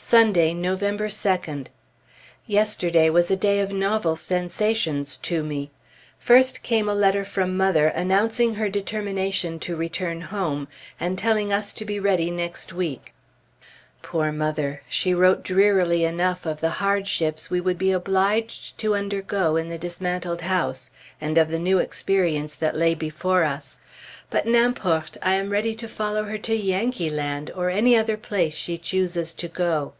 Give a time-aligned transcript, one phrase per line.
[0.00, 1.66] Sunday, November 2d.
[2.46, 5.72] Yesterday was a day of novel sensations to me.
[6.20, 10.68] First came a letter from mother announcing her determination to return home,
[11.00, 13.12] and telling us to be ready next week.
[14.00, 14.82] Poor mother!
[14.88, 19.76] she wrote drearily enough of the hardships we would be obliged to undergo in the
[19.78, 23.80] dismantled house, and of the new experience that lay before us;
[24.30, 25.16] but n'importe!
[25.22, 29.48] I am ready to follow her to Yankeeland, or any other place she chooses to
[29.48, 29.94] go.